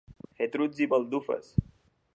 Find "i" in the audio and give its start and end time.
0.85-0.89